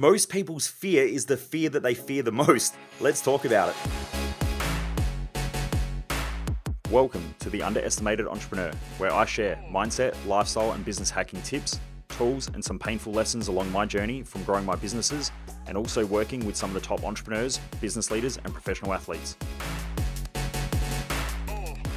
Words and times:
Most 0.00 0.30
people's 0.30 0.66
fear 0.66 1.04
is 1.04 1.26
the 1.26 1.36
fear 1.36 1.68
that 1.68 1.82
they 1.82 1.92
fear 1.92 2.22
the 2.22 2.32
most. 2.32 2.74
Let's 3.00 3.20
talk 3.20 3.44
about 3.44 3.68
it. 3.68 3.76
Welcome 6.90 7.34
to 7.40 7.50
The 7.50 7.62
Underestimated 7.62 8.26
Entrepreneur, 8.26 8.72
where 8.96 9.12
I 9.12 9.26
share 9.26 9.62
mindset, 9.70 10.14
lifestyle, 10.24 10.72
and 10.72 10.82
business 10.86 11.10
hacking 11.10 11.42
tips, 11.42 11.78
tools, 12.08 12.48
and 12.54 12.64
some 12.64 12.78
painful 12.78 13.12
lessons 13.12 13.48
along 13.48 13.70
my 13.72 13.84
journey 13.84 14.22
from 14.22 14.42
growing 14.44 14.64
my 14.64 14.74
businesses 14.74 15.30
and 15.66 15.76
also 15.76 16.06
working 16.06 16.46
with 16.46 16.56
some 16.56 16.70
of 16.70 16.74
the 16.74 16.80
top 16.80 17.04
entrepreneurs, 17.04 17.58
business 17.82 18.10
leaders, 18.10 18.38
and 18.42 18.54
professional 18.54 18.94
athletes. 18.94 19.36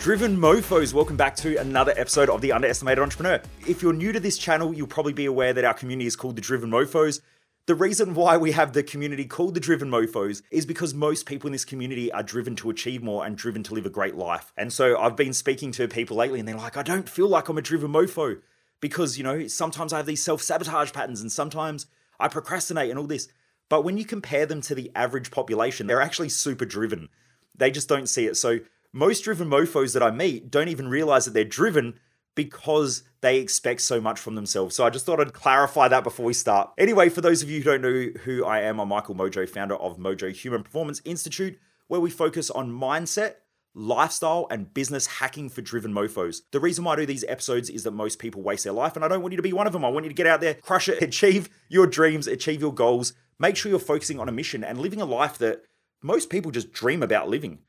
Driven 0.01 0.35
mofos, 0.35 0.93
welcome 0.93 1.15
back 1.15 1.37
to 1.37 1.55
another 1.61 1.93
episode 1.95 2.29
of 2.29 2.41
The 2.41 2.51
Underestimated 2.51 3.01
Entrepreneur. 3.01 3.41
If 3.65 3.81
you're 3.81 3.93
new 3.93 4.11
to 4.11 4.19
this 4.19 4.37
channel, 4.37 4.73
you'll 4.73 4.87
probably 4.87 5.13
be 5.13 5.27
aware 5.27 5.53
that 5.53 5.63
our 5.63 5.73
community 5.73 6.07
is 6.07 6.17
called 6.17 6.35
the 6.35 6.41
Driven 6.41 6.69
Mofos. 6.69 7.21
The 7.65 7.75
reason 7.75 8.13
why 8.13 8.35
we 8.35 8.51
have 8.51 8.73
the 8.73 8.83
community 8.83 9.23
called 9.23 9.53
the 9.53 9.61
Driven 9.61 9.89
Mofos 9.89 10.41
is 10.51 10.65
because 10.65 10.93
most 10.93 11.25
people 11.25 11.47
in 11.47 11.53
this 11.53 11.63
community 11.63 12.11
are 12.11 12.21
driven 12.21 12.57
to 12.57 12.69
achieve 12.69 13.01
more 13.01 13.25
and 13.25 13.37
driven 13.37 13.63
to 13.63 13.73
live 13.73 13.85
a 13.85 13.89
great 13.89 14.15
life. 14.15 14.51
And 14.57 14.73
so 14.73 14.99
I've 14.99 15.15
been 15.15 15.31
speaking 15.31 15.71
to 15.71 15.87
people 15.87 16.17
lately 16.17 16.39
and 16.39 16.47
they're 16.47 16.57
like, 16.57 16.75
I 16.75 16.83
don't 16.83 17.07
feel 17.07 17.29
like 17.29 17.47
I'm 17.47 17.57
a 17.57 17.61
driven 17.61 17.93
mofo 17.93 18.41
because, 18.81 19.17
you 19.17 19.23
know, 19.23 19.47
sometimes 19.47 19.93
I 19.93 19.97
have 19.97 20.05
these 20.05 20.21
self 20.21 20.41
sabotage 20.41 20.91
patterns 20.91 21.21
and 21.21 21.31
sometimes 21.31 21.85
I 22.19 22.27
procrastinate 22.27 22.89
and 22.89 22.99
all 22.99 23.07
this. 23.07 23.29
But 23.69 23.85
when 23.85 23.97
you 23.97 24.03
compare 24.03 24.45
them 24.45 24.59
to 24.59 24.75
the 24.75 24.91
average 24.93 25.31
population, 25.31 25.87
they're 25.87 26.01
actually 26.01 26.29
super 26.29 26.65
driven. 26.65 27.07
They 27.55 27.71
just 27.71 27.87
don't 27.87 28.09
see 28.09 28.25
it. 28.25 28.35
So 28.35 28.59
most 28.91 29.23
driven 29.23 29.49
mofos 29.49 29.93
that 29.93 30.03
I 30.03 30.11
meet 30.11 30.51
don't 30.51 30.67
even 30.67 30.89
realize 30.89 31.23
that 31.23 31.33
they're 31.33 31.45
driven 31.45 31.97
because 32.35 33.03
they 33.21 33.39
expect 33.39 33.81
so 33.81 34.01
much 34.01 34.19
from 34.19 34.35
themselves. 34.35 34.75
So 34.75 34.85
I 34.85 34.89
just 34.89 35.05
thought 35.05 35.19
I'd 35.19 35.33
clarify 35.33 35.87
that 35.87 36.03
before 36.03 36.25
we 36.25 36.33
start. 36.33 36.71
Anyway, 36.77 37.09
for 37.09 37.21
those 37.21 37.41
of 37.41 37.49
you 37.49 37.61
who 37.61 37.63
don't 37.63 37.81
know 37.81 38.19
who 38.23 38.45
I 38.45 38.61
am, 38.61 38.79
I'm 38.79 38.89
Michael 38.89 39.15
Mojo, 39.15 39.47
founder 39.47 39.75
of 39.75 39.97
Mojo 39.97 40.31
Human 40.33 40.63
Performance 40.63 41.01
Institute, 41.05 41.59
where 41.87 42.01
we 42.01 42.09
focus 42.09 42.49
on 42.49 42.71
mindset, 42.71 43.35
lifestyle, 43.75 44.47
and 44.49 44.73
business 44.73 45.05
hacking 45.05 45.49
for 45.49 45.61
driven 45.61 45.93
mofos. 45.93 46.41
The 46.51 46.59
reason 46.59 46.83
why 46.83 46.93
I 46.93 46.97
do 46.97 47.05
these 47.05 47.25
episodes 47.27 47.69
is 47.69 47.83
that 47.83 47.91
most 47.91 48.19
people 48.19 48.41
waste 48.41 48.63
their 48.63 48.73
life, 48.73 48.95
and 48.95 49.05
I 49.05 49.07
don't 49.07 49.21
want 49.21 49.31
you 49.31 49.37
to 49.37 49.43
be 49.43 49.53
one 49.53 49.67
of 49.67 49.73
them. 49.73 49.85
I 49.85 49.89
want 49.89 50.05
you 50.05 50.09
to 50.09 50.15
get 50.15 50.27
out 50.27 50.41
there, 50.41 50.55
crush 50.55 50.89
it, 50.89 51.01
achieve 51.03 51.49
your 51.69 51.87
dreams, 51.87 52.27
achieve 52.27 52.61
your 52.61 52.73
goals, 52.73 53.13
make 53.39 53.55
sure 53.55 53.69
you're 53.69 53.79
focusing 53.79 54.19
on 54.19 54.29
a 54.29 54.33
mission 54.33 54.63
and 54.63 54.79
living 54.79 55.01
a 55.01 55.05
life 55.05 55.37
that 55.37 55.63
most 56.01 56.29
people 56.29 56.51
just 56.51 56.73
dream 56.73 57.01
about 57.01 57.29
living. 57.29 57.59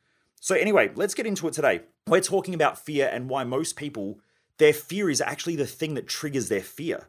So, 0.40 0.54
anyway, 0.54 0.90
let's 0.94 1.14
get 1.14 1.26
into 1.26 1.48
it 1.48 1.54
today. 1.54 1.82
We're 2.06 2.20
talking 2.20 2.52
about 2.52 2.78
fear 2.78 3.08
and 3.10 3.30
why 3.30 3.44
most 3.44 3.76
people, 3.76 4.18
their 4.58 4.72
fear 4.72 5.10
is 5.10 5.20
actually 5.20 5.56
the 5.56 5.66
thing 5.66 5.94
that 5.94 6.08
triggers 6.08 6.48
their 6.48 6.62
fear. 6.62 7.08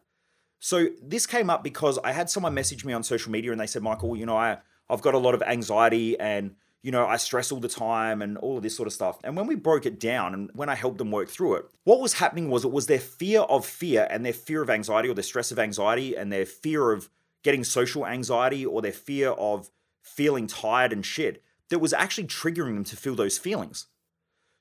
So, 0.59 0.87
this 1.01 1.27
came 1.27 1.49
up 1.49 1.63
because 1.63 1.99
I 2.03 2.11
had 2.11 2.29
someone 2.29 2.53
message 2.53 2.85
me 2.85 2.93
on 2.93 3.03
social 3.03 3.31
media 3.31 3.51
and 3.51 3.61
they 3.61 3.67
said, 3.67 3.83
Michael, 3.83 4.15
you 4.15 4.25
know, 4.25 4.37
I, 4.37 4.57
I've 4.89 5.01
got 5.01 5.13
a 5.13 5.19
lot 5.19 5.35
of 5.35 5.43
anxiety 5.43 6.19
and, 6.19 6.55
you 6.81 6.91
know, 6.91 7.05
I 7.05 7.17
stress 7.17 7.51
all 7.51 7.59
the 7.59 7.67
time 7.67 8.21
and 8.21 8.37
all 8.37 8.57
of 8.57 8.63
this 8.63 8.75
sort 8.75 8.87
of 8.87 8.93
stuff. 8.93 9.19
And 9.23 9.35
when 9.35 9.47
we 9.47 9.55
broke 9.55 9.85
it 9.85 9.99
down 9.99 10.33
and 10.33 10.49
when 10.53 10.69
I 10.69 10.75
helped 10.75 10.97
them 10.97 11.11
work 11.11 11.29
through 11.29 11.55
it, 11.55 11.65
what 11.83 11.99
was 11.99 12.13
happening 12.13 12.49
was 12.49 12.65
it 12.65 12.71
was 12.71 12.87
their 12.87 12.99
fear 12.99 13.41
of 13.41 13.65
fear 13.65 14.07
and 14.09 14.25
their 14.25 14.33
fear 14.33 14.61
of 14.61 14.69
anxiety 14.69 15.09
or 15.09 15.13
their 15.13 15.23
stress 15.23 15.51
of 15.51 15.59
anxiety 15.59 16.15
and 16.15 16.31
their 16.31 16.45
fear 16.45 16.91
of 16.91 17.09
getting 17.43 17.63
social 17.63 18.05
anxiety 18.07 18.65
or 18.65 18.81
their 18.81 18.91
fear 18.91 19.31
of 19.31 19.69
feeling 20.01 20.47
tired 20.47 20.93
and 20.93 21.05
shit 21.05 21.43
that 21.69 21.79
was 21.79 21.93
actually 21.93 22.25
triggering 22.27 22.75
them 22.75 22.83
to 22.85 22.95
feel 22.95 23.15
those 23.15 23.37
feelings. 23.37 23.87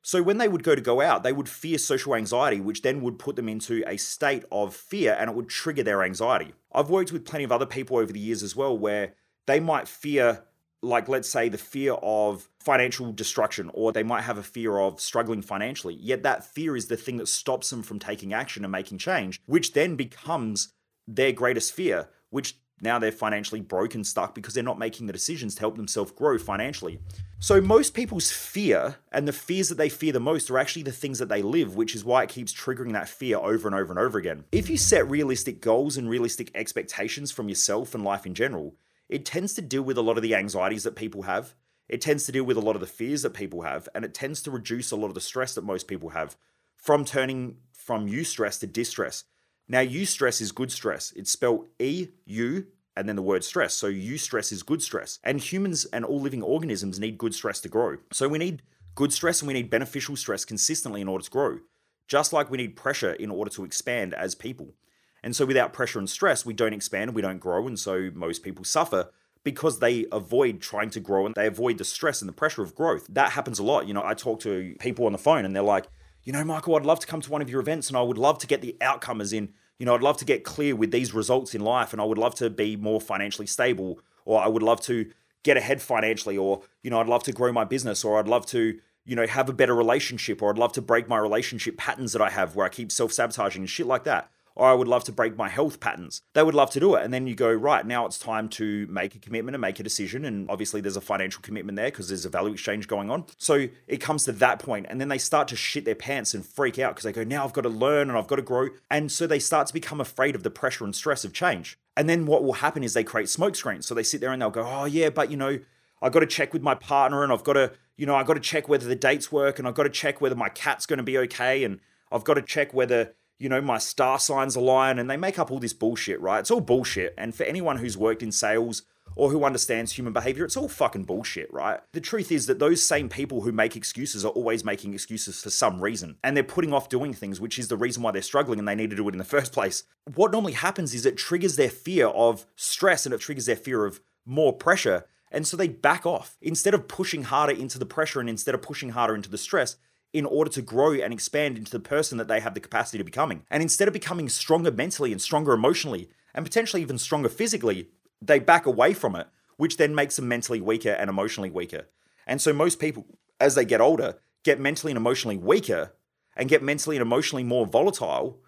So 0.07 0.23
when 0.23 0.37
they 0.37 0.49
would 0.49 0.63
go 0.63 0.75
to 0.75 0.83
go 0.83 1.01
out, 1.01 1.23
they 1.23 1.33
would 1.33 1.49
fear 1.49 1.79
social 1.79 2.15
anxiety, 2.15 2.61
which 2.61 2.83
then 2.83 3.01
would 3.01 3.19
put 3.19 3.37
them 3.37 3.49
into 3.49 3.83
a 3.87 3.97
state 3.97 4.45
of 4.53 4.77
fear 4.77 5.17
and 5.19 5.31
it 5.31 5.35
would 5.35 5.49
trigger 5.49 5.83
their 5.83 6.03
anxiety. 6.03 6.53
I've 6.73 6.91
worked 6.91 7.11
with 7.11 7.25
plenty 7.25 7.45
of 7.45 7.51
other 7.51 7.65
people 7.65 7.97
over 7.97 8.13
the 8.13 8.21
years 8.21 8.43
as 8.43 8.55
well 8.55 8.77
where 8.77 9.15
they 9.47 9.61
might 9.61 9.89
fear, 9.89 10.45
like, 10.83 11.09
let's 11.09 11.31
say, 11.31 11.49
the 11.49 11.57
fear 11.57 11.95
of 12.03 12.51
financial 12.61 13.13
destruction, 13.13 13.71
or 13.73 13.93
they 13.93 14.03
might 14.03 14.25
have 14.25 14.37
a 14.37 14.43
fear 14.43 14.79
of 14.79 15.01
struggling 15.01 15.41
financially. 15.41 15.95
Yet 15.95 16.23
that 16.23 16.45
fear 16.45 16.77
is 16.77 16.89
the 16.89 16.99
thing 16.99 17.17
that 17.17 17.29
stops 17.29 17.71
them 17.71 17.83
from 17.83 17.99
taking 17.99 18.35
action 18.35 18.63
and 18.63 18.73
making 18.73 18.99
change, 18.99 19.41
which 19.47 19.73
then 19.73 19.97
becomes 19.97 20.75
their 21.09 21.33
greatest 21.33 21.73
fear, 21.73 22.11
which 22.29 22.59
now 22.81 22.99
they're 22.99 23.13
financially 23.13 23.61
broke 23.61 23.95
and 23.95 24.07
stuck 24.07 24.35
because 24.35 24.55
they're 24.55 24.63
not 24.63 24.79
making 24.79 25.07
the 25.07 25.13
decisions 25.13 25.55
to 25.55 25.61
help 25.61 25.77
themselves 25.77 26.13
grow 26.13 26.39
financially. 26.39 26.99
So, 27.39 27.61
most 27.61 27.95
people's 27.95 28.31
fear 28.31 28.97
and 29.13 29.29
the 29.29 29.33
fears 29.33 29.69
that 29.69 29.77
they 29.77 29.89
fear 29.89 30.13
the 30.13 30.21
most 30.21 30.51
are 30.51 30.59
actually 30.59 30.83
the 30.83 30.93
things 30.93 31.19
that 31.19 31.29
they 31.29 31.43
live, 31.43 31.77
which 31.77 31.95
is 31.95 32.05
why 32.05 32.23
it 32.23 32.31
keeps 32.31 32.53
triggering 32.53 32.93
that 32.93 33.09
fear 33.09 33.39
over 33.39 33.69
and 33.69 33.75
over 33.75 33.93
and 33.93 33.99
over 33.99 34.19
again. 34.19 34.45
If 34.51 34.69
you 34.69 34.77
set 34.77 35.09
realistic 35.09 35.61
goals 35.61 35.97
and 35.97 36.09
realistic 36.09 36.51
expectations 36.55 37.31
from 37.31 37.49
yourself 37.49 37.95
and 37.95 38.03
life 38.03 38.27
in 38.27 38.35
general, 38.35 38.75
it 39.09 39.25
tends 39.25 39.55
to 39.55 39.63
deal 39.63 39.83
with 39.83 39.99
a 39.99 40.03
lot 40.03 40.17
of 40.17 40.23
the 40.23 40.35
anxieties 40.35 40.85
that 40.85 40.97
people 40.97 41.23
have. 41.23 41.55
It 41.89 42.01
tends 42.01 42.25
to 42.27 42.33
deal 42.33 42.45
with 42.45 42.57
a 42.57 42.63
lot 42.63 42.77
of 42.77 42.81
the 42.81 42.87
fears 42.87 43.23
that 43.23 43.35
people 43.35 43.63
have, 43.63 43.89
and 43.95 44.05
it 44.05 44.15
tends 44.15 44.43
to 44.43 44.51
reduce 44.51 44.91
a 44.91 44.97
lot 44.97 45.09
of 45.09 45.15
the 45.15 45.21
stress 45.21 45.55
that 45.55 45.65
most 45.65 45.87
people 45.87 46.11
have 46.11 46.37
from 46.77 47.05
turning 47.05 47.59
from 47.73 48.09
eustress 48.09 48.59
to 48.61 48.67
distress. 48.67 49.25
Now, 49.69 49.81
eustress 49.81 50.41
is 50.41 50.53
good 50.53 50.71
stress. 50.71 51.13
It's 51.17 51.31
spelled 51.31 51.69
E 51.79 52.09
U 52.27 52.67
and 52.97 53.09
then 53.09 53.17
the 53.17 53.23
word 53.23 53.43
stress. 53.43 53.75
So 53.75 53.91
eustress 53.91 54.53
is 54.53 54.63
good 54.63 54.83
stress. 54.83 55.19
And 55.25 55.41
humans 55.41 55.85
and 55.87 56.05
all 56.05 56.21
living 56.21 56.43
organisms 56.43 57.01
need 57.01 57.19
good 57.19 57.35
stress 57.35 57.61
to 57.63 57.69
grow. 57.69 57.97
So 58.13 58.29
we 58.29 58.39
need 58.39 58.63
good 58.95 59.13
stress 59.13 59.41
and 59.41 59.49
we 59.49 59.55
need 59.55 59.71
beneficial 59.71 60.17
stress 60.17 60.45
consistently 60.45 61.01
in 61.01 61.09
order 61.09 61.25
to 61.25 61.31
grow, 61.31 61.59
just 62.07 62.33
like 62.33 62.51
we 62.51 62.59
need 62.59 62.77
pressure 62.77 63.15
in 63.15 63.31
order 63.31 63.51
to 63.53 63.65
expand 63.65 64.15
as 64.15 64.35
people. 64.35 64.75
And 65.23 65.35
so 65.35 65.47
without 65.47 65.73
pressure 65.73 65.99
and 65.99 66.09
stress, 66.09 66.45
we 66.45 66.53
don't 66.53 66.75
expand 66.75 67.09
and 67.09 67.17
we 67.17 67.23
don't 67.23 67.41
grow. 67.41 67.67
And 67.67 67.79
so 67.79 68.11
most 68.15 68.43
people 68.43 68.65
suffer 68.65 69.11
because 69.43 69.79
they 69.79 70.07
avoid 70.13 70.61
trying 70.61 70.91
to 70.91 71.01
grow 71.01 71.27
and 71.27 71.35
they 71.35 71.47
avoid 71.47 71.79
the 71.79 71.85
stress 71.85 72.21
and 72.23 72.29
the 72.29 72.35
pressure 72.35 72.63
of 72.63 72.75
growth. 72.75 73.07
That 73.09 73.33
happens 73.33 73.59
a 73.59 73.65
lot. 73.65 73.89
You 73.89 73.95
know, 73.95 74.05
I 74.05 74.15
talk 74.15 74.41
to 74.41 74.77
people 74.79 75.07
on 75.07 75.13
the 75.13 75.19
phone 75.19 75.45
and 75.45 75.57
they're 75.57 75.63
like, 75.63 75.87
you 76.25 76.33
know, 76.33 76.45
Michael, 76.45 76.77
I'd 76.77 76.87
love 76.87 77.01
to 77.01 77.07
come 77.07 77.21
to 77.21 77.31
one 77.31 77.43
of 77.43 77.51
your 77.51 77.61
events 77.61 77.89
and 77.89 77.97
I 77.97 78.03
would 78.03 78.19
love 78.19 78.39
to 78.39 78.47
get 78.47 78.63
the 78.63 78.77
outcome 78.81 79.21
as 79.21 79.33
in, 79.33 79.51
you 79.79 79.87
know, 79.87 79.95
I'd 79.95 80.03
love 80.03 80.17
to 80.19 80.25
get 80.25 80.45
clear 80.45 80.75
with 80.75 80.91
these 80.91 81.13
results 81.13 81.55
in 81.55 81.61
life 81.61 81.93
and 81.93 82.01
I 82.01 82.05
would 82.05 82.19
love 82.19 82.35
to 82.37 82.49
be 82.51 82.77
more 82.77 83.01
financially 83.01 83.47
stable 83.47 84.01
or 84.25 84.41
I 84.41 84.49
would 84.49 84.63
love 84.63 84.81
to 84.83 85.11
get 85.43 85.57
ahead 85.57 85.83
financially 85.83 86.39
or, 86.39 86.63
you 86.83 86.91
know, 86.91 87.01
I'd 87.01 87.07
love 87.07 87.23
to 87.25 87.33
grow 87.33 87.53
my 87.53 87.65
business 87.65 88.05
or 88.05 88.19
I'd 88.19 88.29
love 88.29 88.47
to, 88.47 88.79
you 89.05 89.17
know, 89.17 89.27
have 89.27 89.49
a 89.51 89.53
better 89.53 89.75
relationship 89.75 90.41
or 90.41 90.51
I'd 90.51 90.59
love 90.59 90.73
to 90.73 90.83
break 90.83 91.09
my 91.09 91.19
relationship 91.19 91.77
patterns 91.77 92.13
that 92.15 92.23
I 92.23 92.31
have 92.31 92.57
where 92.57 92.65
I 92.65 92.71
keep 92.71 92.91
self 92.91 93.13
sabotaging 93.13 93.63
and 93.63 93.71
shit 93.71 93.87
like 93.87 94.05
that 94.05 94.31
or 94.57 94.69
I 94.69 94.73
would 94.73 94.89
love 94.89 95.05
to 95.05 95.13
break 95.13 95.37
my 95.37 95.49
health 95.49 95.81
patterns. 95.81 96.23
They 96.33 96.43
would 96.43 96.55
love 96.55 96.71
to 96.71 96.81
do 96.81 96.95
it. 96.95 97.05
And 97.05 97.13
then 97.13 97.27
you 97.27 97.35
go, 97.35 97.53
right, 97.53 97.85
now 97.85 98.07
it's 98.07 98.19
time 98.19 98.49
to 98.51 98.87
make 98.89 99.15
a 99.15 99.19
commitment 99.19 99.55
and 99.55 99.61
make 99.61 99.81
a 99.81 99.83
decision. 99.83 100.25
And 100.25 100.49
obviously 100.49 100.81
there's 100.81 100.97
a 100.97 101.01
financial 101.01 101.43
commitment 101.43 101.77
there 101.77 101.91
because 101.91 102.09
there's 102.09 102.25
a 102.25 102.29
value 102.29 102.53
exchange 102.53 102.87
going 102.87 103.11
on. 103.11 103.25
So 103.37 103.69
it 103.89 103.99
comes 103.99 104.25
to 104.25 104.33
that 104.33 104.61
point, 104.61 104.87
And 104.89 105.01
then 105.01 105.09
they 105.09 105.19
start 105.19 105.49
to 105.49 105.57
shit 105.57 105.85
their 105.85 105.95
pants 105.95 106.35
and 106.35 106.47
freak 106.47 106.79
out 106.79 106.95
because 106.95 107.05
they 107.05 107.13
go, 107.13 107.25
now 107.25 107.45
I've 107.45 107.53
got 107.53 107.63
to 107.63 107.69
learn 107.69 108.09
and 108.09 108.17
I've 108.17 108.29
got 108.29 108.37
to 108.37 108.43
grow. 108.43 108.69
And 108.91 109.11
so 109.11 109.27
they 109.27 109.39
start 109.41 109.67
to 109.69 109.75
become 109.75 110.01
afraid 110.01 110.35
of 110.35 110.43
the 110.43 110.51
pressure 110.51 110.85
and 110.85 110.95
stress 110.95 111.25
of 111.25 111.33
change. 111.33 111.79
And 111.97 112.09
then 112.09 112.27
what 112.27 112.45
will 112.45 112.55
happen 112.55 112.83
is 112.85 112.95
they 112.95 113.05
create 113.05 113.29
smoke 113.29 113.57
screens. 113.57 113.87
So 113.87 113.95
they 113.95 114.03
sit 114.03 114.21
there 114.21 114.33
and 114.33 114.41
they'll 114.41 114.51
go, 114.51 114.67
oh, 114.67 114.85
yeah, 114.85 115.11
but 115.11 115.31
you 115.31 115.37
know, 115.37 115.59
I've 116.01 116.13
got 116.13 116.21
to 116.21 116.27
check 116.27 116.53
with 116.53 116.63
my 116.63 116.75
partner 116.75 117.23
and 117.23 117.33
I've 117.33 117.45
got 117.45 117.55
to, 117.55 117.73
you 117.97 118.07
know, 118.07 118.15
I've 118.15 118.27
got 118.27 118.35
to 118.35 118.41
check 118.41 118.69
whether 118.69 118.87
the 118.87 118.97
dates 118.97 119.33
work 119.33 119.59
and 119.59 119.67
I've 119.67 119.75
got 119.75 119.85
to 119.85 119.91
check 119.91 120.21
whether 120.21 120.35
my 120.35 120.49
cat's 120.49 120.87
going 120.87 120.99
to 120.99 121.05
be 121.05 121.19
okay. 121.19 121.65
And 121.65 121.81
I've 122.13 122.25
got 122.25 122.35
to 122.35 122.43
check 122.43 122.75
whether, 122.75 123.15
you 123.39 123.49
know, 123.49 123.61
my 123.61 123.79
star 123.79 124.19
signs 124.19 124.57
align 124.57 124.99
and 124.99 125.11
they 125.11 125.17
make 125.17 125.39
up 125.39 125.51
all 125.51 125.59
this 125.59 125.73
bullshit, 125.73 126.21
right? 126.21 126.41
It's 126.41 126.51
all 126.51 126.61
bullshit. 126.61 127.15
And 127.19 127.35
for 127.35 127.45
anyone 127.45 127.79
who's 127.79 127.97
worked 127.97 128.23
in 128.23 128.33
sales 128.33 128.83
or 129.17 129.31
who 129.31 129.45
understands 129.45 129.93
human 129.93 130.13
behavior, 130.13 130.45
it's 130.45 130.57
all 130.57 130.69
fucking 130.69 131.05
bullshit, 131.05 131.53
right? 131.53 131.81
The 131.93 132.01
truth 132.01 132.33
is 132.33 132.47
that 132.47 132.59
those 132.59 132.85
same 132.85 133.09
people 133.09 133.43
who 133.43 133.53
make 133.53 133.77
excuses 133.77 134.25
are 134.25 134.33
always 134.33 134.65
making 134.65 134.95
excuses 134.95 135.43
for 135.43 135.51
some 135.51 135.81
reason. 135.81 136.17
And 136.23 136.37
they're 136.37 136.45
putting 136.45 136.73
off 136.73 136.89
doing 136.89 137.13
things, 137.13 137.41
which 137.41 137.59
is 137.59 137.69
the 137.69 137.77
reason 137.77 138.03
why 138.03 138.13
they're 138.13 138.23
struggling 138.23 138.59
and 138.59 138.67
they 138.67 138.75
need 138.75 138.91
to 138.91 138.97
do 138.97 139.09
it 139.09 139.15
in 139.15 139.19
the 139.19 139.25
first 139.25 139.53
place. 139.53 139.85
What 140.15 140.33
normally 140.33 140.53
happens 140.53 140.95
is 140.95 141.07
it 141.07 141.17
triggers 141.17 141.57
their 141.57 141.71
fear 141.71 142.09
of 142.09 142.47
stress 142.57 143.05
and 143.05 143.15
it 143.15 143.21
triggers 143.21 143.47
their 143.47 143.57
fear 143.57 143.85
of 143.85 144.01
more 144.25 144.53
pressure. 144.53 145.07
And 145.31 145.47
so 145.47 145.57
they 145.57 145.69
back 145.69 146.07
off. 146.07 146.37
Instead 146.41 146.75
of 146.75 146.89
pushing 146.89 147.25
harder 147.25 147.53
into 147.53 147.79
the 147.79 147.87
pressure 147.87 148.21
and 148.21 148.31
instead 148.31 148.55
of 148.55 148.63
pushing 148.63 148.91
harder 148.91 149.15
into 149.15 149.31
the 149.31 149.39
stress, 149.39 149.77
in 150.15 150.25
order 150.25 150.49
to 150.49 150.63
grow 150.63 150.93
and 150.93 151.13
expand 151.13 151.59
into 151.59 151.73
the 151.73 151.81
person 151.81 152.17
that 152.19 152.29
they 152.29 152.39
have 152.39 152.55
the 152.55 152.61
capacity 152.61 152.97
to 152.97 153.05
becoming. 153.05 153.43
And 153.51 153.63
instead 153.63 153.89
of 153.89 153.95
becoming 153.95 154.29
stronger 154.29 154.71
mentally 154.71 155.11
and 155.11 155.21
stronger 155.21 155.53
emotionally 155.53 156.09
and 156.33 156.47
potentially 156.47 156.81
even 156.81 156.99
stronger 156.99 157.29
physically, 157.29 157.89
they 158.23 158.39
back 158.39 158.65
away 158.65 158.95
from 158.95 159.17
it, 159.17 159.27
which 159.57 159.77
then 159.77 159.93
makes 159.93 160.15
them 160.15 160.29
mentally 160.29 160.61
weaker 160.61 160.93
and 160.93 161.11
emotionally 161.11 161.51
weaker. 161.51 161.89
And 162.29 162.41
so 162.41 162.53
most 162.53 162.79
people, 162.79 163.05
as 163.41 163.57
they 163.57 163.65
get 163.65 163.81
older, 163.81 164.19
get 164.45 164.61
mentally 164.61 164.93
and 164.93 164.97
emotionally 164.97 165.37
weaker 165.37 165.93
and 166.37 166.49
get 166.49 166.63
mentally 166.63 166.97
and 166.97 167.03
emotionally 167.03 167.45
more 167.45 167.67
volatile, 167.67 168.41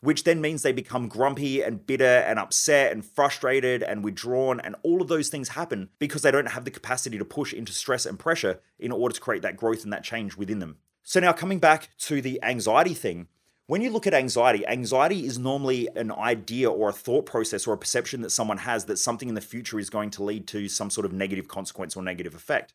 which 0.00 0.24
then 0.24 0.40
means 0.40 0.62
they 0.62 0.72
become 0.72 1.06
grumpy 1.06 1.62
and 1.62 1.86
bitter 1.86 2.04
and 2.04 2.40
upset 2.40 2.90
and 2.90 3.04
frustrated 3.04 3.84
and 3.84 4.02
withdrawn. 4.02 4.58
And 4.58 4.74
all 4.82 5.00
of 5.00 5.06
those 5.06 5.28
things 5.28 5.50
happen 5.50 5.90
because 6.00 6.22
they 6.22 6.32
don't 6.32 6.50
have 6.50 6.64
the 6.64 6.72
capacity 6.72 7.16
to 7.16 7.24
push 7.24 7.52
into 7.52 7.72
stress 7.72 8.06
and 8.06 8.18
pressure 8.18 8.60
in 8.80 8.90
order 8.90 9.14
to 9.14 9.20
create 9.20 9.42
that 9.42 9.56
growth 9.56 9.84
and 9.84 9.92
that 9.92 10.02
change 10.02 10.36
within 10.36 10.58
them. 10.58 10.78
So 11.02 11.20
now 11.20 11.32
coming 11.32 11.58
back 11.58 11.90
to 11.98 12.20
the 12.20 12.42
anxiety 12.42 12.94
thing, 12.94 13.28
When 13.66 13.80
you 13.80 13.90
look 13.90 14.06
at 14.06 14.12
anxiety, 14.12 14.66
anxiety 14.66 15.24
is 15.24 15.38
normally 15.38 15.88
an 15.94 16.10
idea 16.12 16.70
or 16.70 16.90
a 16.90 16.92
thought 16.92 17.26
process 17.26 17.66
or 17.66 17.72
a 17.72 17.78
perception 17.78 18.20
that 18.22 18.30
someone 18.30 18.58
has 18.58 18.84
that 18.86 18.98
something 18.98 19.28
in 19.28 19.34
the 19.34 19.40
future 19.40 19.78
is 19.78 19.88
going 19.88 20.10
to 20.10 20.24
lead 20.24 20.46
to 20.48 20.68
some 20.68 20.90
sort 20.90 21.06
of 21.06 21.12
negative 21.12 21.48
consequence 21.48 21.96
or 21.96 22.02
negative 22.02 22.34
effect. 22.34 22.74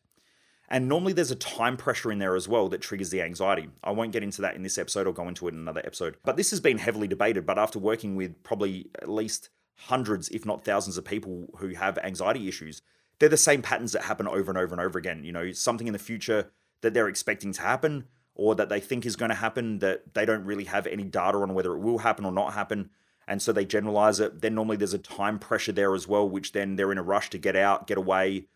And 0.68 0.88
normally 0.88 1.12
there's 1.12 1.30
a 1.30 1.36
time 1.36 1.76
pressure 1.76 2.10
in 2.10 2.18
there 2.18 2.34
as 2.34 2.48
well 2.48 2.68
that 2.70 2.80
triggers 2.80 3.10
the 3.10 3.22
anxiety. 3.22 3.68
I 3.84 3.90
won't 3.90 4.12
get 4.12 4.22
into 4.22 4.42
that 4.42 4.56
in 4.56 4.62
this 4.62 4.76
episode, 4.76 5.06
I'll 5.06 5.12
go 5.12 5.28
into 5.28 5.46
it 5.46 5.54
in 5.54 5.60
another 5.60 5.82
episode. 5.84 6.16
But 6.24 6.36
this 6.36 6.50
has 6.50 6.60
been 6.60 6.78
heavily 6.78 7.06
debated. 7.06 7.46
But 7.46 7.58
after 7.58 7.78
working 7.78 8.16
with 8.16 8.42
probably 8.42 8.90
at 9.00 9.08
least 9.08 9.50
hundreds, 9.76 10.28
if 10.30 10.44
not 10.44 10.64
thousands, 10.64 10.98
of 10.98 11.04
people 11.04 11.48
who 11.58 11.74
have 11.74 11.96
anxiety 11.98 12.48
issues, 12.48 12.82
they're 13.18 13.28
the 13.28 13.36
same 13.36 13.62
patterns 13.62 13.92
that 13.92 14.02
happen 14.02 14.26
over 14.26 14.50
and 14.50 14.58
over 14.58 14.74
and 14.74 14.80
over 14.80 14.98
again. 14.98 15.22
You 15.22 15.32
know, 15.32 15.52
something 15.52 15.86
in 15.86 15.92
the 15.92 15.98
future 15.98 16.50
that 16.80 16.92
they're 16.92 17.08
expecting 17.08 17.52
to 17.52 17.62
happen 17.62 18.06
or 18.38 18.54
that 18.54 18.70
they 18.70 18.80
think 18.80 19.04
is 19.04 19.16
going 19.16 19.28
to 19.28 19.34
happen 19.34 19.80
that 19.80 20.14
they 20.14 20.24
don't 20.24 20.44
really 20.44 20.64
have 20.64 20.86
any 20.86 21.02
data 21.02 21.36
on 21.36 21.52
whether 21.52 21.74
it 21.74 21.80
will 21.80 21.98
happen 21.98 22.24
or 22.24 22.32
not 22.32 22.54
happen. 22.54 22.88
And 23.26 23.42
so 23.42 23.52
they 23.52 23.66
generalize 23.66 24.20
it. 24.20 24.40
Then 24.40 24.54
normally 24.54 24.78
there's 24.78 24.94
a 24.94 24.98
time 24.98 25.38
pressure 25.38 25.72
there 25.72 25.94
as 25.94 26.08
well, 26.08 26.26
which 26.26 26.52
then 26.52 26.76
they're 26.76 26.92
in 26.92 26.98
a 26.98 27.02
rush 27.02 27.28
to 27.30 27.38
get 27.38 27.56
out, 27.56 27.88
get 27.88 27.98
away, 27.98 28.46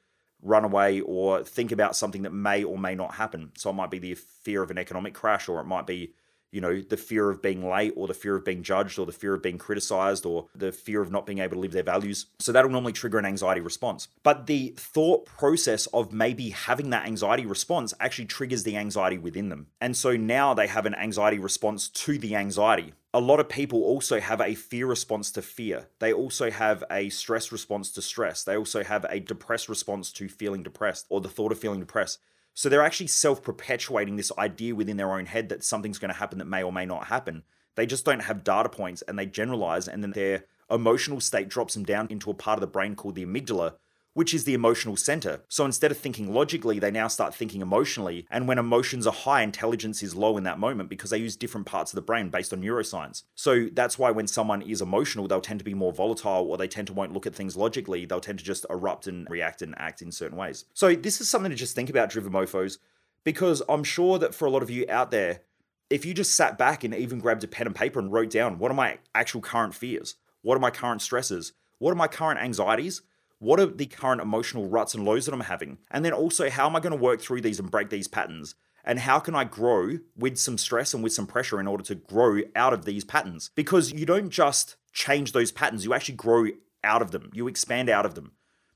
run 0.40 0.64
away, 0.64 1.00
or 1.00 1.43
think 1.43 1.73
about 1.73 1.96
something 1.96 2.23
that 2.23 2.32
may 2.32 2.62
or 2.62 2.79
may 2.79 2.94
not 2.94 3.17
happen. 3.17 3.50
So 3.58 3.70
it 3.70 3.75
might 3.75 3.90
be 3.90 3.99
the 3.99 4.14
fear 4.14 4.62
of 4.62 4.70
an 4.70 4.79
economic 4.79 5.14
crash, 5.14 5.49
or 5.49 5.61
it 5.61 5.67
might 5.67 5.87
be 5.87 6.14
you 6.52 6.60
know, 6.60 6.81
the 6.81 6.96
fear 6.96 7.31
of 7.31 7.43
being 7.43 7.69
late 7.69 7.94
or 7.96 8.06
the 8.06 8.14
fear 8.14 8.37
of 8.37 8.44
being 8.44 8.62
judged 8.62 8.99
or 8.99 9.06
the 9.06 9.12
fear 9.12 9.34
of 9.34 9.43
being 9.43 9.58
criticized 9.58 10.25
or 10.25 10.46
the 10.54 10.70
fear 10.70 11.00
of 11.00 11.10
not 11.10 11.26
being 11.26 11.38
able 11.38 11.54
to 11.54 11.60
live 11.60 11.72
their 11.72 11.82
values. 11.82 12.26
So 12.38 12.52
that'll 12.52 12.70
normally 12.70 12.93
trigger 12.93 13.19
an 13.19 13.25
anxiety 13.25 13.62
response. 13.62 14.08
But 14.22 14.46
the 14.46 14.75
thought 14.76 15.25
process 15.25 15.87
of 15.88 16.12
maybe 16.12 16.50
having 16.50 16.90
that 16.90 17.06
anxiety 17.06 17.46
response 17.46 17.94
actually 17.99 18.26
triggers 18.26 18.62
the 18.62 18.76
anxiety 18.76 19.19
within 19.19 19.49
them. 19.49 19.69
And 19.81 19.96
so 19.96 20.16
now 20.16 20.52
they 20.54 20.66
have 20.66 20.87
an 20.87 20.94
anxiety 20.94 21.38
response 21.38 21.88
to 21.88 22.19
the 22.19 22.37
anxiety. 22.37 22.93
A 23.14 23.20
lot 23.20 23.40
of 23.40 23.48
people 23.48 23.82
also 23.82 24.20
have 24.20 24.40
a 24.40 24.55
fear 24.55 24.87
response 24.87 25.31
to 25.32 25.43
fear. 25.43 25.88
They 25.98 26.14
also 26.14 26.50
have 26.50 26.82
a 26.90 27.10
stress 27.10 27.52
response 27.52 27.90
to 27.93 28.02
stress. 28.02 28.43
They 28.43 28.56
also 28.56 28.82
have 28.84 29.05
a 29.10 29.20
depressed 29.20 29.69
response 29.69 30.12
to 30.12 30.28
feeling 30.28 30.62
depressed 30.62 31.06
or 31.10 31.20
the 31.20 31.28
thought 31.28 31.52
of 31.52 31.58
feeling 31.58 31.81
depressed. 31.81 32.20
So 32.54 32.69
they're 32.69 32.84
actually 32.84 33.06
self 33.06 33.43
perpetuating 33.43 34.16
this 34.16 34.32
idea 34.38 34.75
within 34.75 34.96
their 34.96 35.12
own 35.12 35.26
head 35.26 35.49
that 35.49 35.64
something's 35.64 35.99
going 35.99 36.12
to 36.12 36.19
happen 36.19 36.38
that 36.38 36.46
may 36.46 36.62
or 36.62 36.72
may 36.72 36.87
not 36.87 37.06
happen. 37.06 37.44
They 37.75 37.87
just 37.87 38.04
don't 38.04 38.20
have 38.20 38.44
data 38.44 38.69
points 38.69 39.02
and 39.02 39.19
they 39.19 39.26
generalize, 39.26 39.88
and 39.88 40.02
then 40.02 40.12
their 40.12 40.44
emotional 40.70 41.20
state 41.20 41.49
drops 41.49 41.75
them 41.75 41.84
down 41.84 42.08
into 42.10 42.31
a 42.31 42.34
part 42.34 42.58
of 42.58 42.60
the 42.60 42.66
brain 42.66 42.94
called 42.94 43.14
the 43.14 43.25
amygdala, 43.25 43.75
which 44.14 44.34
is 44.34 44.44
the 44.44 44.54
emotional 44.54 44.96
center. 44.96 45.42
So 45.48 45.64
instead 45.64 45.90
of 45.90 45.98
thinking 45.98 46.32
logically, 46.32 46.78
they 46.78 46.90
now 46.90 47.08
start 47.08 47.34
thinking 47.34 47.62
emotionally. 47.62 48.26
And 48.30 48.46
when 48.46 48.58
emotions 48.58 49.06
are 49.06 49.12
high, 49.12 49.42
intelligence 49.42 50.02
is 50.02 50.14
low 50.14 50.36
in 50.36 50.44
that 50.44 50.58
moment 50.58 50.88
because 50.88 51.10
they 51.10 51.18
use 51.18 51.36
different 51.36 51.66
parts 51.66 51.92
of 51.92 51.96
the 51.96 52.02
brain 52.02 52.28
based 52.28 52.52
on 52.52 52.60
neuroscience. 52.60 53.22
So 53.34 53.68
that's 53.72 53.98
why 53.98 54.10
when 54.10 54.26
someone 54.26 54.62
is 54.62 54.82
emotional, 54.82 55.28
they'll 55.28 55.40
tend 55.40 55.60
to 55.60 55.64
be 55.64 55.74
more 55.74 55.92
volatile 55.92 56.46
or 56.48 56.56
they 56.56 56.68
tend 56.68 56.88
to 56.88 56.92
won't 56.92 57.12
look 57.12 57.26
at 57.26 57.34
things 57.34 57.56
logically. 57.56 58.04
They'll 58.04 58.20
tend 58.20 58.38
to 58.38 58.44
just 58.44 58.66
erupt 58.68 59.06
and 59.06 59.26
react 59.30 59.62
and 59.62 59.74
act 59.78 60.02
in 60.02 60.12
certain 60.12 60.36
ways. 60.36 60.66
So 60.74 60.94
this 60.94 61.20
is 61.20 61.28
something 61.28 61.50
to 61.50 61.56
just 61.56 61.74
think 61.74 61.88
about, 61.88 62.10
driven 62.10 62.32
mofos, 62.32 62.78
because 63.24 63.62
I'm 63.68 63.84
sure 63.84 64.18
that 64.18 64.34
for 64.34 64.46
a 64.46 64.50
lot 64.50 64.62
of 64.62 64.70
you 64.70 64.84
out 64.88 65.10
there, 65.10 65.40
if 65.88 66.04
you 66.04 66.14
just 66.14 66.34
sat 66.34 66.58
back 66.58 66.84
and 66.84 66.94
even 66.94 67.18
grabbed 67.18 67.44
a 67.44 67.48
pen 67.48 67.66
and 67.66 67.76
paper 67.76 67.98
and 67.98 68.12
wrote 68.12 68.30
down 68.30 68.58
what 68.58 68.70
are 68.70 68.74
my 68.74 68.98
actual 69.14 69.40
current 69.40 69.74
fears? 69.74 70.16
What 70.42 70.56
are 70.56 70.60
my 70.60 70.70
current 70.70 71.02
stresses? 71.02 71.52
What 71.78 71.92
are 71.92 71.96
my 71.96 72.08
current 72.08 72.40
anxieties? 72.40 73.02
What 73.42 73.58
are 73.58 73.66
the 73.66 73.86
current 73.86 74.20
emotional 74.20 74.68
ruts 74.68 74.94
and 74.94 75.04
lows 75.04 75.26
that 75.26 75.34
I'm 75.34 75.40
having? 75.40 75.78
And 75.90 76.04
then 76.04 76.12
also, 76.12 76.48
how 76.48 76.66
am 76.66 76.76
I 76.76 76.80
going 76.80 76.96
to 76.96 76.96
work 76.96 77.20
through 77.20 77.40
these 77.40 77.58
and 77.58 77.72
break 77.72 77.90
these 77.90 78.06
patterns? 78.06 78.54
And 78.84 79.00
how 79.00 79.18
can 79.18 79.34
I 79.34 79.42
grow 79.42 79.98
with 80.16 80.38
some 80.38 80.56
stress 80.56 80.94
and 80.94 81.02
with 81.02 81.12
some 81.12 81.26
pressure 81.26 81.58
in 81.58 81.66
order 81.66 81.82
to 81.82 81.96
grow 81.96 82.42
out 82.54 82.72
of 82.72 82.84
these 82.84 83.02
patterns? 83.04 83.50
Because 83.56 83.92
you 83.92 84.06
don't 84.06 84.30
just 84.30 84.76
change 84.92 85.32
those 85.32 85.50
patterns, 85.50 85.84
you 85.84 85.92
actually 85.92 86.14
grow 86.14 86.50
out 86.84 87.02
of 87.02 87.10
them, 87.10 87.30
you 87.34 87.48
expand 87.48 87.88
out 87.88 88.06
of 88.06 88.14
them. 88.14 88.30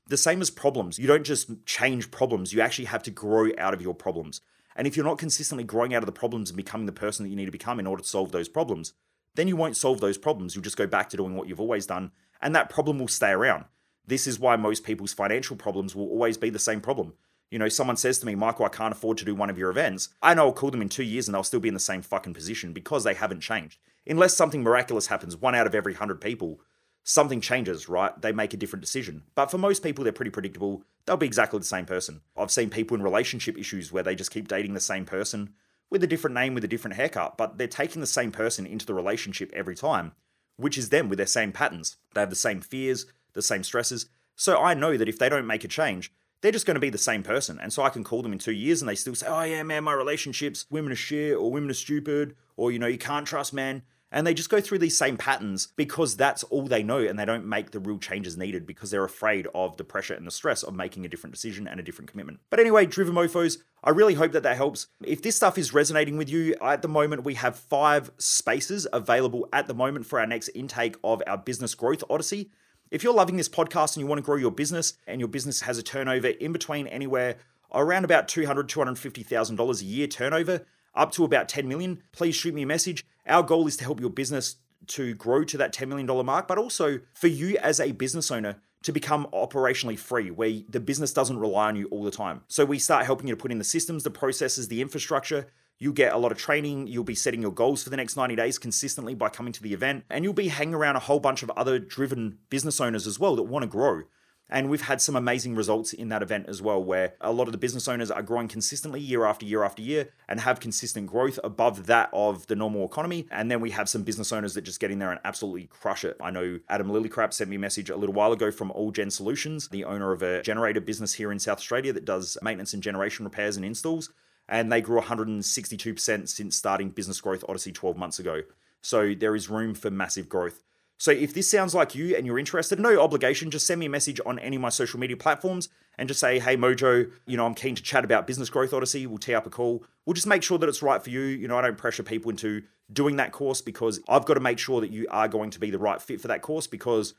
The 0.07 0.17
same 0.17 0.41
as 0.41 0.49
problems. 0.49 0.99
You 0.99 1.07
don't 1.07 1.23
just 1.23 1.49
change 1.65 2.11
problems, 2.11 2.51
you 2.51 2.59
actually 2.59 2.85
have 2.85 3.03
to 3.03 3.11
grow 3.11 3.51
out 3.57 3.73
of 3.73 3.81
your 3.81 3.95
problems. 3.95 4.41
And 4.75 4.85
if 4.85 4.97
you're 4.97 5.05
not 5.05 5.17
consistently 5.17 5.63
growing 5.63 5.93
out 5.93 6.03
of 6.03 6.07
the 6.07 6.11
problems 6.11 6.49
and 6.49 6.57
becoming 6.57 6.87
the 6.87 6.91
person 6.91 7.23
that 7.23 7.29
you 7.29 7.37
need 7.37 7.45
to 7.45 7.51
become 7.53 7.79
in 7.79 7.87
order 7.87 8.03
to 8.03 8.09
solve 8.09 8.33
those 8.33 8.49
problems, 8.49 8.91
then 9.35 9.47
you 9.47 9.55
won't 9.55 9.77
solve 9.77 10.01
those 10.01 10.17
problems. 10.17 10.55
You'll 10.55 10.63
just 10.63 10.75
go 10.75 10.87
back 10.87 11.07
to 11.11 11.17
doing 11.17 11.37
what 11.37 11.47
you've 11.47 11.61
always 11.61 11.85
done, 11.85 12.11
and 12.41 12.53
that 12.53 12.69
problem 12.69 12.99
will 12.99 13.07
stay 13.07 13.31
around. 13.31 13.63
This 14.07 14.25
is 14.25 14.39
why 14.39 14.55
most 14.55 14.83
people's 14.83 15.13
financial 15.13 15.55
problems 15.55 15.95
will 15.95 16.07
always 16.07 16.37
be 16.37 16.49
the 16.49 16.59
same 16.59 16.81
problem. 16.81 17.13
You 17.51 17.59
know, 17.59 17.69
someone 17.69 17.97
says 17.97 18.19
to 18.19 18.25
me, 18.25 18.35
Michael, 18.35 18.65
I 18.65 18.69
can't 18.69 18.91
afford 18.91 19.17
to 19.19 19.25
do 19.25 19.35
one 19.35 19.49
of 19.49 19.57
your 19.57 19.69
events. 19.69 20.09
I 20.21 20.33
know 20.33 20.47
I'll 20.47 20.53
call 20.53 20.71
them 20.71 20.81
in 20.81 20.89
two 20.89 21.03
years 21.03 21.27
and 21.27 21.35
they'll 21.35 21.43
still 21.43 21.59
be 21.59 21.69
in 21.69 21.73
the 21.73 21.79
same 21.79 22.01
fucking 22.01 22.33
position 22.33 22.73
because 22.73 23.03
they 23.03 23.13
haven't 23.13 23.41
changed. 23.41 23.79
Unless 24.05 24.35
something 24.35 24.63
miraculous 24.63 25.07
happens, 25.07 25.37
one 25.37 25.55
out 25.55 25.67
of 25.67 25.75
every 25.75 25.93
hundred 25.93 26.19
people, 26.19 26.59
something 27.03 27.39
changes, 27.39 27.87
right? 27.87 28.19
They 28.21 28.33
make 28.33 28.53
a 28.53 28.57
different 28.57 28.81
decision. 28.81 29.23
But 29.33 29.49
for 29.49 29.57
most 29.57 29.81
people, 29.81 30.03
they're 30.03 30.13
pretty 30.13 30.31
predictable. 30.31 30.83
They'll 31.05 31.15
be 31.15 31.25
exactly 31.25 31.59
the 31.59 31.65
same 31.65 31.85
person. 31.85 32.21
I've 32.35 32.51
seen 32.51 32.69
people 32.69 32.95
in 32.95 33.03
relationship 33.03 33.57
issues 33.57 33.91
where 33.93 34.03
they 34.03 34.15
just 34.15 34.31
keep 34.31 34.47
dating 34.47 34.73
the 34.73 34.81
same 34.81 35.05
person 35.05 35.53
with 35.89 36.03
a 36.03 36.07
different 36.07 36.33
name, 36.33 36.53
with 36.53 36.65
a 36.65 36.67
different 36.67 36.97
haircut, 36.97 37.37
but 37.37 37.57
they're 37.57 37.67
taking 37.67 38.01
the 38.01 38.07
same 38.07 38.31
person 38.31 38.65
into 38.65 38.85
the 38.85 38.93
relationship 38.93 39.51
every 39.53 39.75
time, 39.75 40.11
which 40.57 40.77
is 40.77 40.89
them 40.89 41.07
with 41.07 41.17
their 41.17 41.25
same 41.25 41.53
patterns. 41.53 41.95
They 42.13 42.19
have 42.19 42.29
the 42.29 42.35
same 42.35 42.59
fears, 42.59 43.05
the 43.37 43.41
same 43.41 43.63
stresses. 43.63 44.07
So 44.35 44.61
I 44.61 44.73
know 44.73 44.97
that 44.97 45.07
if 45.07 45.17
they 45.17 45.29
don't 45.29 45.47
make 45.47 45.63
a 45.63 45.69
change, 45.69 46.11
they're 46.41 46.51
just 46.51 46.65
going 46.65 46.75
to 46.75 46.81
be 46.81 46.89
the 46.89 46.97
same 46.97 47.23
person. 47.23 47.59
And 47.61 47.71
so 47.71 47.83
I 47.83 47.89
can 47.89 48.03
call 48.03 48.21
them 48.21 48.33
in 48.33 48.39
two 48.39 48.51
years 48.51 48.81
and 48.81 48.89
they 48.89 48.95
still 48.95 49.15
say, 49.15 49.27
oh, 49.27 49.43
yeah, 49.43 49.63
man, 49.63 49.85
my 49.85 49.93
relationships, 49.93 50.65
women 50.69 50.91
are 50.91 50.95
shit 50.95 51.35
or 51.35 51.51
women 51.51 51.69
are 51.69 51.73
stupid 51.73 52.35
or, 52.57 52.71
you 52.71 52.79
know, 52.79 52.87
you 52.87 52.97
can't 52.97 53.25
trust 53.25 53.53
men. 53.53 53.83
And 54.09 54.25
they 54.25 54.33
just 54.33 54.49
go 54.49 54.61
through 54.61 54.79
these 54.79 54.97
same 54.97 55.17
patterns 55.17 55.67
because 55.75 56.15
that's 56.15 56.43
all 56.43 56.67
they 56.67 56.81
know 56.81 56.99
and 56.99 57.19
they 57.19 57.25
don't 57.25 57.45
make 57.45 57.71
the 57.71 57.79
real 57.79 57.97
changes 57.97 58.37
needed 58.37 58.65
because 58.65 58.89
they're 58.89 59.03
afraid 59.03 59.47
of 59.53 59.75
the 59.75 59.83
pressure 59.83 60.13
and 60.13 60.25
the 60.25 60.31
stress 60.31 60.63
of 60.63 60.73
making 60.73 61.05
a 61.05 61.09
different 61.09 61.33
decision 61.33 61.67
and 61.67 61.79
a 61.79 61.83
different 61.83 62.09
commitment. 62.09 62.39
But 62.49 62.61
anyway, 62.61 62.85
Driven 62.85 63.15
Mofos, 63.15 63.57
I 63.83 63.89
really 63.89 64.13
hope 64.13 64.31
that 64.31 64.43
that 64.43 64.55
helps. 64.55 64.87
If 65.03 65.21
this 65.21 65.35
stuff 65.35 65.57
is 65.57 65.73
resonating 65.73 66.15
with 66.15 66.29
you, 66.29 66.55
at 66.61 66.81
the 66.81 66.87
moment 66.87 67.25
we 67.25 67.33
have 67.33 67.57
five 67.57 68.11
spaces 68.17 68.87
available 68.93 69.49
at 69.51 69.67
the 69.67 69.73
moment 69.73 70.05
for 70.05 70.21
our 70.21 70.27
next 70.27 70.49
intake 70.55 70.95
of 71.03 71.21
our 71.27 71.37
Business 71.37 71.75
Growth 71.75 72.03
Odyssey. 72.09 72.49
If 72.89 73.03
you're 73.03 73.13
loving 73.13 73.35
this 73.35 73.49
podcast 73.49 73.95
and 73.95 74.01
you 74.01 74.07
want 74.07 74.19
to 74.19 74.25
grow 74.25 74.37
your 74.37 74.51
business 74.51 74.93
and 75.07 75.19
your 75.19 75.27
business 75.27 75.61
has 75.61 75.77
a 75.77 75.83
turnover 75.83 76.27
in 76.27 76.53
between 76.53 76.87
anywhere 76.87 77.35
around 77.73 78.05
about 78.05 78.29
$200,000, 78.29 78.65
$250,000 78.65 79.81
a 79.81 79.85
year 79.85 80.07
turnover 80.07 80.65
up 80.95 81.11
to 81.11 81.25
about 81.25 81.49
10 81.49 81.67
million, 81.67 82.01
please 82.13 82.35
shoot 82.35 82.53
me 82.53 82.61
a 82.61 82.65
message. 82.65 83.05
Our 83.27 83.43
goal 83.43 83.67
is 83.67 83.75
to 83.77 83.83
help 83.83 83.99
your 83.99 84.09
business 84.09 84.55
to 84.87 85.13
grow 85.15 85.43
to 85.43 85.57
that 85.57 85.73
$10 85.73 85.89
million 85.89 86.25
mark, 86.25 86.47
but 86.47 86.57
also 86.57 87.01
for 87.13 87.27
you 87.27 87.57
as 87.57 87.79
a 87.79 87.91
business 87.91 88.31
owner 88.31 88.55
to 88.83 88.91
become 88.93 89.27
operationally 89.33 89.99
free, 89.99 90.31
where 90.31 90.61
the 90.69 90.79
business 90.79 91.11
doesn't 91.11 91.39
rely 91.39 91.67
on 91.67 91.75
you 91.75 91.87
all 91.87 92.03
the 92.03 92.11
time. 92.11 92.41
So 92.47 92.63
we 92.63 92.79
start 92.79 93.05
helping 93.05 93.27
you 93.27 93.35
to 93.35 93.41
put 93.41 93.51
in 93.51 93.57
the 93.57 93.65
systems, 93.65 94.03
the 94.03 94.11
processes, 94.11 94.69
the 94.69 94.81
infrastructure 94.81 95.47
You'll 95.79 95.93
get 95.93 96.13
a 96.13 96.17
lot 96.17 96.31
of 96.31 96.37
training. 96.37 96.87
You'll 96.87 97.03
be 97.03 97.15
setting 97.15 97.41
your 97.41 97.51
goals 97.51 97.83
for 97.83 97.89
the 97.89 97.97
next 97.97 98.15
90 98.15 98.35
days 98.35 98.57
consistently 98.57 99.13
by 99.13 99.29
coming 99.29 99.53
to 99.53 99.61
the 99.61 99.73
event. 99.73 100.05
And 100.09 100.23
you'll 100.23 100.33
be 100.33 100.47
hanging 100.47 100.73
around 100.73 100.95
a 100.95 101.01
whole 101.01 101.19
bunch 101.19 101.43
of 101.43 101.51
other 101.51 101.77
driven 101.77 102.39
business 102.49 102.81
owners 102.81 103.05
as 103.05 103.19
well 103.19 103.35
that 103.35 103.43
want 103.43 103.63
to 103.63 103.67
grow. 103.67 104.03
And 104.49 104.69
we've 104.69 104.81
had 104.81 105.01
some 105.01 105.15
amazing 105.15 105.55
results 105.55 105.91
in 105.91 106.07
that 106.09 106.23
event 106.23 106.45
as 106.47 106.61
well, 106.61 106.81
where 106.81 107.15
a 107.19 107.33
lot 107.33 107.49
of 107.49 107.51
the 107.51 107.57
business 107.57 107.87
owners 107.87 108.09
are 108.09 108.21
growing 108.21 108.47
consistently 108.47 109.01
year 109.01 109.25
after 109.25 109.45
year 109.45 109.63
after 109.63 109.81
year 109.81 110.09
and 110.29 110.39
have 110.39 110.61
consistent 110.61 111.07
growth 111.07 111.37
above 111.43 111.85
that 111.87 112.09
of 112.13 112.47
the 112.47 112.55
normal 112.55 112.85
economy. 112.85 113.27
And 113.29 113.51
then 113.51 113.59
we 113.59 113.71
have 113.71 113.89
some 113.89 114.03
business 114.03 114.31
owners 114.31 114.53
that 114.53 114.61
just 114.61 114.79
get 114.79 114.89
in 114.89 114.99
there 114.99 115.11
and 115.11 115.19
absolutely 115.25 115.65
crush 115.65 116.05
it. 116.05 116.15
I 116.21 116.31
know 116.31 116.59
Adam 116.69 116.87
Lillycrap 116.87 117.33
sent 117.33 117.49
me 117.49 117.57
a 117.57 117.59
message 117.59 117.89
a 117.89 117.97
little 117.97 118.15
while 118.15 118.31
ago 118.31 118.49
from 118.49 118.71
All 118.71 118.91
Gen 118.91 119.11
Solutions, 119.11 119.67
the 119.67 119.83
owner 119.83 120.13
of 120.13 120.23
a 120.23 120.41
generator 120.43 120.79
business 120.79 121.13
here 121.13 121.31
in 121.31 121.39
South 121.39 121.57
Australia 121.57 121.91
that 121.91 122.05
does 122.05 122.37
maintenance 122.41 122.73
and 122.73 122.81
generation 122.81 123.25
repairs 123.25 123.57
and 123.57 123.65
installs 123.65 124.09
and 124.49 124.71
they 124.71 124.81
grew 124.81 124.99
162% 125.01 126.27
since 126.27 126.55
starting 126.55 126.89
Business 126.89 127.21
Growth 127.21 127.43
Odyssey 127.47 127.71
12 127.71 127.97
months 127.97 128.19
ago. 128.19 128.41
So 128.81 129.13
there 129.13 129.35
is 129.35 129.49
room 129.49 129.73
for 129.73 129.91
massive 129.91 130.29
growth. 130.29 130.63
So 130.99 131.11
if 131.11 131.33
this 131.33 131.49
sounds 131.49 131.75
like 131.75 131.93
you 131.93 132.15
and 132.15 132.25
you're 132.25 132.39
interested, 132.39 132.79
no 132.79 132.99
obligation, 132.99 133.51
just 133.51 133.67
send 133.67 133.79
me 133.79 133.85
a 133.85 133.89
message 133.89 134.19
on 134.25 134.39
any 134.39 134.55
of 134.55 134.61
my 134.61 134.69
social 134.69 134.99
media 134.99 135.15
platforms 135.15 135.69
and 135.97 136.07
just 136.07 136.19
say, 136.19 136.39
hey, 136.39 136.57
Mojo, 136.57 137.11
you 137.27 137.37
know, 137.37 137.45
I'm 137.45 137.53
keen 137.53 137.75
to 137.75 137.83
chat 137.83 138.03
about 138.03 138.25
Business 138.25 138.49
Growth 138.49 138.73
Odyssey. 138.73 139.05
We'll 139.05 139.19
tee 139.19 139.35
up 139.35 139.45
a 139.45 139.49
call. 139.49 139.83
We'll 140.05 140.15
just 140.15 140.25
make 140.25 140.41
sure 140.41 140.57
that 140.57 140.67
it's 140.67 140.81
right 140.81 141.03
for 141.03 141.11
you. 141.11 141.21
You 141.21 141.47
know, 141.47 141.57
I 141.57 141.61
don't 141.61 141.77
pressure 141.77 142.03
people 142.03 142.31
into 142.31 142.63
doing 142.91 143.17
that 143.17 143.31
course 143.31 143.61
because 143.61 143.99
I've 144.07 144.25
got 144.25 144.35
to 144.35 144.39
make 144.39 144.57
sure 144.57 144.81
that 144.81 144.89
you 144.89 145.05
are 145.11 145.27
going 145.27 145.51
to 145.51 145.59
be 145.59 145.69
the 145.69 145.77
right 145.77 146.01
fit 146.01 146.19
for 146.19 146.29
that 146.29 146.41
course 146.41 146.65
because 146.65 147.13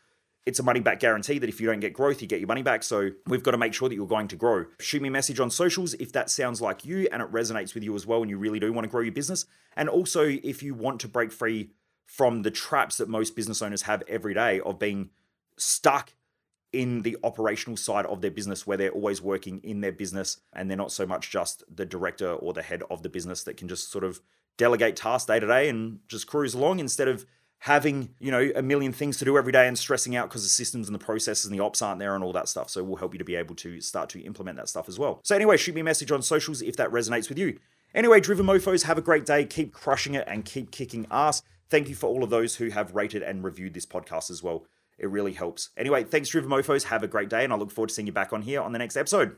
it's 0.48 0.58
a 0.58 0.62
money 0.62 0.80
back 0.80 0.98
guarantee 0.98 1.38
that 1.38 1.48
if 1.50 1.60
you 1.60 1.66
don't 1.66 1.78
get 1.78 1.92
growth, 1.92 2.22
you 2.22 2.26
get 2.26 2.40
your 2.40 2.46
money 2.46 2.62
back. 2.62 2.82
So 2.82 3.10
we've 3.26 3.42
got 3.42 3.50
to 3.50 3.58
make 3.58 3.74
sure 3.74 3.86
that 3.86 3.94
you're 3.94 4.06
going 4.06 4.28
to 4.28 4.36
grow. 4.36 4.64
Shoot 4.80 5.02
me 5.02 5.08
a 5.08 5.12
message 5.12 5.40
on 5.40 5.50
socials 5.50 5.92
if 5.94 6.10
that 6.12 6.30
sounds 6.30 6.62
like 6.62 6.86
you 6.86 7.06
and 7.12 7.20
it 7.20 7.30
resonates 7.30 7.74
with 7.74 7.84
you 7.84 7.94
as 7.94 8.06
well 8.06 8.22
and 8.22 8.30
you 8.30 8.38
really 8.38 8.58
do 8.58 8.72
want 8.72 8.86
to 8.86 8.88
grow 8.88 9.02
your 9.02 9.12
business. 9.12 9.44
And 9.76 9.90
also, 9.90 10.24
if 10.24 10.62
you 10.62 10.72
want 10.72 11.00
to 11.00 11.08
break 11.08 11.32
free 11.32 11.72
from 12.06 12.40
the 12.42 12.50
traps 12.50 12.96
that 12.96 13.10
most 13.10 13.36
business 13.36 13.60
owners 13.60 13.82
have 13.82 14.02
every 14.08 14.32
day 14.32 14.60
of 14.60 14.78
being 14.78 15.10
stuck 15.58 16.14
in 16.72 17.02
the 17.02 17.18
operational 17.22 17.76
side 17.76 18.06
of 18.06 18.22
their 18.22 18.30
business 18.30 18.66
where 18.66 18.78
they're 18.78 18.90
always 18.90 19.20
working 19.20 19.60
in 19.62 19.82
their 19.82 19.92
business 19.92 20.40
and 20.54 20.70
they're 20.70 20.78
not 20.78 20.92
so 20.92 21.04
much 21.04 21.30
just 21.30 21.62
the 21.74 21.84
director 21.84 22.32
or 22.32 22.54
the 22.54 22.62
head 22.62 22.82
of 22.90 23.02
the 23.02 23.10
business 23.10 23.42
that 23.42 23.58
can 23.58 23.68
just 23.68 23.92
sort 23.92 24.04
of 24.04 24.22
delegate 24.56 24.96
tasks 24.96 25.26
day 25.26 25.38
to 25.38 25.46
day 25.46 25.68
and 25.68 25.98
just 26.08 26.26
cruise 26.26 26.54
along 26.54 26.78
instead 26.78 27.06
of 27.06 27.26
having 27.60 28.10
you 28.20 28.30
know 28.30 28.50
a 28.54 28.62
million 28.62 28.92
things 28.92 29.16
to 29.18 29.24
do 29.24 29.36
every 29.36 29.52
day 29.52 29.66
and 29.66 29.78
stressing 29.78 30.14
out 30.14 30.28
because 30.28 30.42
the 30.42 30.48
systems 30.48 30.88
and 30.88 30.94
the 30.94 31.04
processes 31.04 31.46
and 31.46 31.54
the 31.54 31.62
ops 31.62 31.82
aren't 31.82 31.98
there 31.98 32.14
and 32.14 32.22
all 32.22 32.32
that 32.32 32.48
stuff. 32.48 32.70
So 32.70 32.82
we'll 32.84 32.96
help 32.96 33.14
you 33.14 33.18
to 33.18 33.24
be 33.24 33.34
able 33.34 33.54
to 33.56 33.80
start 33.80 34.08
to 34.10 34.20
implement 34.20 34.56
that 34.58 34.68
stuff 34.68 34.88
as 34.88 34.98
well. 34.98 35.20
So 35.24 35.34
anyway 35.34 35.56
shoot 35.56 35.74
me 35.74 35.80
a 35.80 35.84
message 35.84 36.12
on 36.12 36.22
socials 36.22 36.62
if 36.62 36.76
that 36.76 36.90
resonates 36.90 37.28
with 37.28 37.38
you. 37.38 37.58
Anyway 37.94 38.20
driven 38.20 38.46
mofos 38.46 38.84
have 38.84 38.98
a 38.98 39.02
great 39.02 39.26
day. 39.26 39.44
Keep 39.44 39.72
crushing 39.72 40.14
it 40.14 40.24
and 40.28 40.44
keep 40.44 40.70
kicking 40.70 41.06
ass. 41.10 41.42
Thank 41.68 41.88
you 41.88 41.94
for 41.94 42.06
all 42.06 42.22
of 42.22 42.30
those 42.30 42.56
who 42.56 42.70
have 42.70 42.94
rated 42.94 43.22
and 43.22 43.44
reviewed 43.44 43.74
this 43.74 43.86
podcast 43.86 44.30
as 44.30 44.42
well. 44.42 44.64
It 44.98 45.10
really 45.10 45.32
helps. 45.32 45.70
Anyway 45.76 46.04
thanks 46.04 46.28
driven 46.28 46.50
mofos. 46.50 46.84
Have 46.84 47.02
a 47.02 47.08
great 47.08 47.28
day 47.28 47.44
and 47.44 47.52
i 47.52 47.56
look 47.56 47.70
forward 47.70 47.88
to 47.88 47.94
seeing 47.94 48.06
you 48.06 48.12
back 48.12 48.32
on 48.32 48.42
here 48.42 48.60
on 48.60 48.72
the 48.72 48.78
next 48.78 48.96
episode 48.96 49.36